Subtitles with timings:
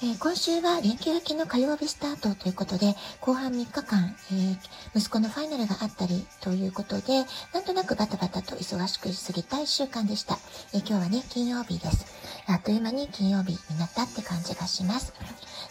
[0.00, 4.56] えー、今週は連休明けの火曜日スタートということで、後半3日間、えー、
[4.94, 10.38] 息子のファイナルがあったりということで、なんとなくバタバタと忙しく過ぎた1週間でした。
[10.72, 12.06] えー、今日はね、金曜日です。
[12.46, 15.12] あっという間に金曜日になったって感じがします。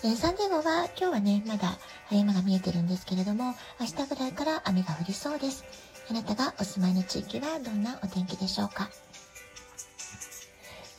[0.03, 1.77] えサンデーゴは今日はね、まだ
[2.09, 5.63] 晴れ間が見えてるんですけれども、明日ぐらいから雨が降りそうです。
[6.11, 8.89] あなたがお住まいの地域はどんなお天気でしょうか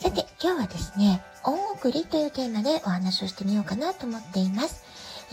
[0.00, 4.84] さて、今日はですね、恩送りというテーマでお話をしてみようかなと思っています。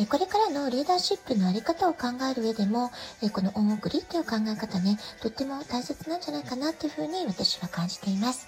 [0.10, 2.90] これからのリーダーシップのあり方を考える上でも、
[3.34, 8.48] この恩送りという考え方ね、とっても大切なんじゃないかなというふうに私は感じています。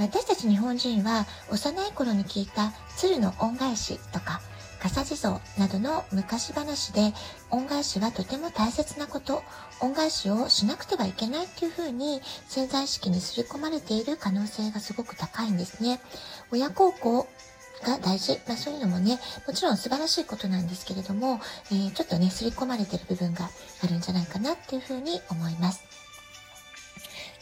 [0.00, 4.40] 私たち日本人は幼い頃に聞いた鶴の恩返しとか
[4.82, 7.12] 笠地蔵などの昔話で
[7.50, 9.44] 恩返しはとても大切なこと、
[9.80, 16.00] 恩返しをしなくてはいけないっていうふうに潜在意識に刷り込まれている可能性がすごく高いんですね。
[16.50, 17.28] 親孝行
[17.84, 18.40] が大事。
[18.48, 23.48] まあそういうのもね、もちろん素晴らしいことなんですけれども、えー、ちょっとね、刷り込まれてる部分が
[23.84, 26.01] あるんじゃないかなっていうふうに思います。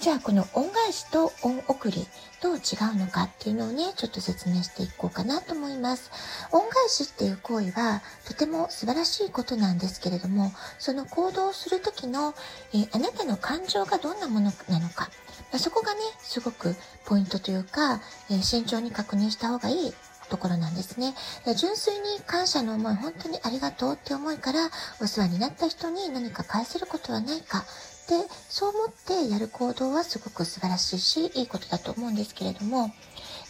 [0.00, 2.06] じゃあこの恩返しと恩送り
[2.40, 2.58] どう違
[2.94, 6.10] うのかっていうのをね、ちょっと説明していこうかなと思います。
[6.52, 12.32] 恩返しっていう行為はとても素晴らしいことなんですけれども、その行動をする時の、
[12.72, 15.10] えー、あなたの感情がどんなものなのか、
[15.52, 19.92] まあ、そこがね、すごくポイントというか、えー、慎重に確認した方がいい
[20.30, 21.14] ところなんですね。
[21.56, 24.70] 純粋に感謝の思い、本当にありがとうって思いから、
[25.02, 27.66] お世話になった人に何か返せることはないか、
[28.10, 28.16] で、
[28.48, 32.92] そう思ってやる行動はすごく素晴らしいし、いいことだと思うんですけれども、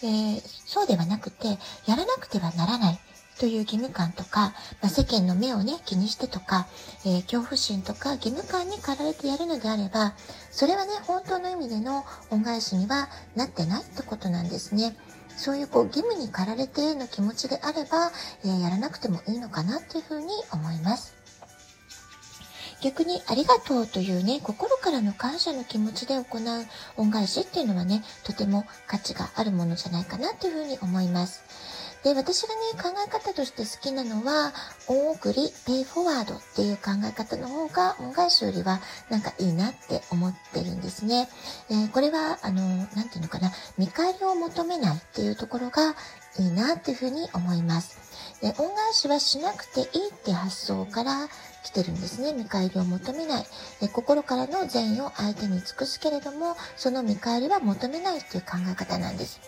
[0.02, 1.48] えー、そうではなくて、
[1.86, 3.00] やらなくてはならない。
[3.38, 4.52] という義務感とか、
[4.82, 6.66] まあ、世間の目をね、気にしてとか、
[7.06, 10.12] えー、恐怖心とか義務感に駆られてやるのであれば、
[10.50, 14.94] それはね、本当の意味での恩返しにはなってないってことなんですね。
[15.38, 18.12] そういうこう義務に駆られての気持ちであれば、
[18.44, 21.19] えー、やらなくてもいいのかなっていうふうに思います。
[22.82, 31.42] 逆にありがとうというね、心からの感謝の気持ちで行う恩返しっていうのはね、とても価値があるものじゃないかなっていうふうに思います。
[32.02, 34.54] で、私がね、考え方として好きなのは、
[34.88, 38.80] 恩送り、ペイフォワードっていう考え方の方が、恩返しよりは
[39.10, 41.28] なんかいいなって思ってるんですね。
[41.68, 45.94] えー、これは、あの、なんていうのかな、見返りを求めないっていうところが
[46.38, 48.09] いいなっていうふうに思います。
[48.40, 51.28] で、恩返しはしなくていいって発想から
[51.62, 52.32] 来てるんですね。
[52.32, 53.46] 見返りを求めない。
[53.82, 59.40] え心からの善意を相手に尽くすけれども、その見返りは求めないっていう考え方なんです。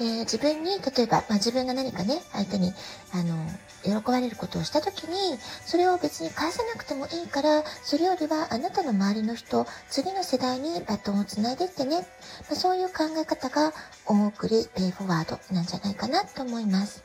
[0.00, 2.72] えー、自分に、例えば、まあ、自分が何かね、相手に、
[3.12, 3.36] あの、
[3.82, 11.98] 喜ばれることをした時に、それを別に返さなくてもいいから、それよりはあなたの周りの人、次の世代にバトンをつないでってね。
[11.98, 13.74] まあ、そういう考え方が、
[14.06, 17.04] 恩送り、ペイフォワードなんじゃないかなと思います。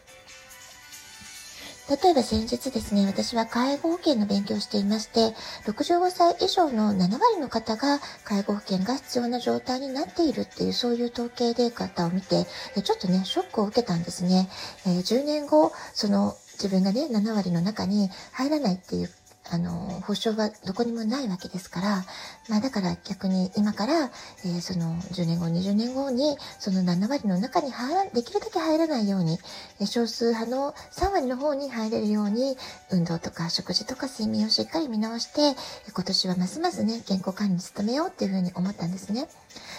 [1.88, 5.35] 例えば先日ですね、私は介護保険の勉強をしていまして、
[5.69, 12.46] 65歳以上の7割の方が介護保険が必要な状態になっているっていう、そういう統計データを見て、
[12.81, 14.50] ちょっとね、ショックを受けたんですね。
[14.88, 19.09] えー、10年後、その自分がね、7割の中に入らないっていう
[19.51, 19.72] あの、
[20.06, 22.06] 保証はどこにもないわけですから、
[22.50, 24.11] まあだから逆に今から、
[24.44, 29.38] えー、その10年後、20年後に、その7割の中に入ら、できるだけ入らないように、
[29.85, 32.57] 少数派の3割の方に入れるように、
[32.91, 35.59] 運動とか食事とか睡眠をしっかり見直して、
[35.94, 39.28] 今年はますますね、健康管理に努めようっていうふうに思ったんですね。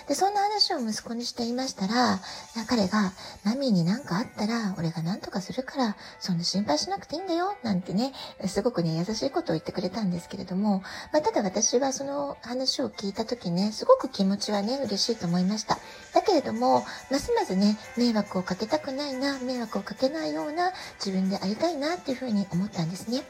[0.08, 2.20] で、そんな話を息子にしていましたら、
[2.68, 3.12] 彼が、
[3.44, 8.12] マミーに何かあったら、俺が何とかするから、そんな心配しなくていいんだよ、なんてね、
[8.46, 10.82] すごくね、優しいことを言ってくれたんですけれども、
[11.12, 15.78] まあ、ただ私はその話を聞いた時ね、すごく気持ちはね、嬉しいと思いました。
[16.14, 20.72] だけれども、ますますね、迷惑をかけたくないな、迷惑をかけないような
[21.04, 23.22] 自分でありたいなっていうふうに思ったんですね。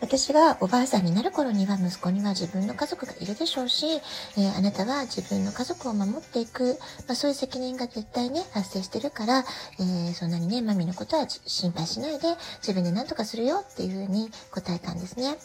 [0.00, 6.76] 私がおばあさんになる頃には息子には自分の家族がいるでしょうし、えー、あなたは自分の家族を守っていく、
[7.06, 9.44] まあ、そういう責任が絶対ね、発生してるから、
[9.78, 12.28] えー、そんなにね、マミのことは心配しないで、
[12.58, 15.36] 自分で何とかするよっていうふうに答えたんですね。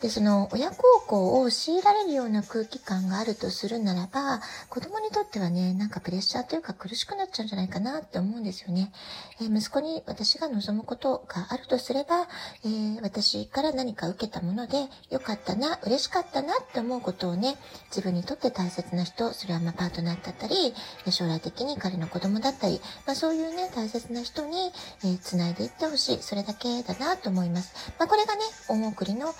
[0.00, 8.92] で、その親孝行を強いられるような空気感があるとするならば、子供にとってはね、なんかプレッシャーというか苦しくなっちゃうんじゃないかなって思うんですよね。
[9.40, 12.28] えー、息子に私が望むことがあるとすれば、
[12.64, 17.56] えー、私から何か受けたもので、よかったな、嬉しかったなって思うことをね、
[17.90, 20.74] 自分にとって大切な人、それはまあパートナーだったり、
[21.10, 24.72] 将来的に彼の子供だったり、まあそういうね、大切な人に、
[25.04, 26.22] えー、繋いでいってほしい。
[26.22, 27.92] それだけだなと思います。
[27.98, 29.34] まあこれがね、恩送りの考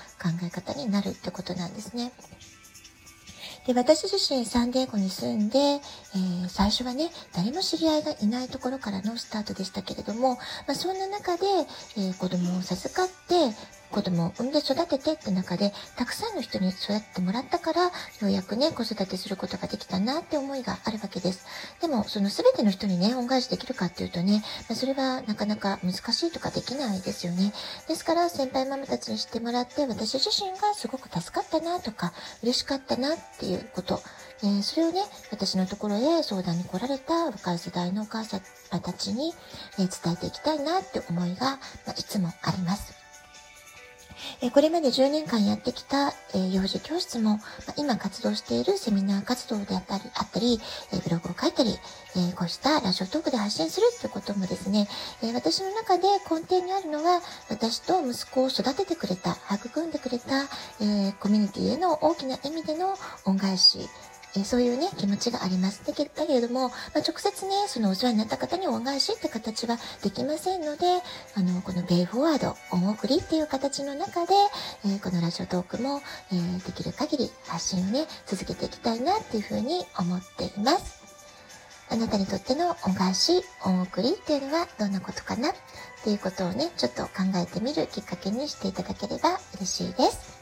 [0.44, 2.12] え方になるってことなんですね。
[3.66, 10.36] で、私自身サンデーゴに住んで、えー、最初はね、誰も知り合いがいないところからのスタートでしたけれども、
[10.66, 11.46] まあ、そんな中で、
[11.96, 13.34] えー、子供を授かって、
[13.90, 17.90] 子供を産んで育ててって中で、たくさんの人に育ってもらったから、よ
[18.22, 21.46] うやくね、子育てすることができたなって思いがあるわけです。
[21.80, 27.52] でも、その全ての人にね、恩返しできるかっていうとね、まあ、それはなかなか難しいとかできないですよね。
[27.88, 34.00] ですから、先輩ママたちに知ってもらって、私自身がすごく助かったなとか、嬉しかったなっていうこと、
[34.42, 38.40] えー、それをね、私のところへ相談に来られた若い世代のお母様
[38.70, 39.34] たちに、
[39.78, 42.99] えー、伝えていきたいなって思いが、まあ、いつもあります。
[44.42, 50.60] えこれまで10年間やってきた、え幼児教室も、ま今活動しているセミナー活動であったり、あったり
[50.92, 51.78] えブログを書いたり、
[52.16, 54.88] えこうしたラジオトークで発信するってこともですね、
[55.22, 60.44] え私の中で根底にあるのは、私と息子を育ててくれた、育んでくれた、
[60.80, 63.88] えコミュニティへの大きな意味での恩返し、
[64.36, 65.82] えそういうね、気持ちがあります。
[65.84, 70.86] だけだけれども、まあ、直接ね、そのお世話になった方に恩返しって形はできませんので、
[71.34, 74.34] あの、このベイフォワード、恩送りっていう形の中で、
[74.84, 76.00] えー、このラジオトークも、
[76.32, 81.00] えー、できる限り発信をね、続けていきたいなっていうふうに思っています。
[81.92, 85.50] あなたにとっての恩返し、恩送りっていうのはどんなことかな？
[85.50, 85.52] っ
[86.04, 90.39] ていうことをね、ちょっと考えてみるきっかけにしていただければ嬉しいです。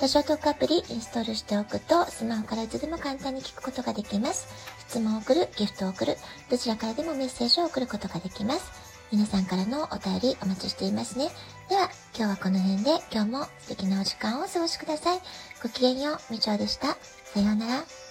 [0.00, 4.48] ラジオトークアプリインストールしておくと、スマホからいつでも簡単に聞くことができます。
[4.88, 6.16] 質問を送る、ギフトを送る、
[6.50, 8.64] どちらからでもメッセージを送ることができます。
[9.12, 11.28] 皆さんからのお便りお待ちしていますね。
[11.68, 15.20] では、今日はこの辺で今日も素敵なお時間をお過ごしください。
[15.62, 16.96] ごきげんよう、みちょうでした。
[17.34, 18.09] さようなら。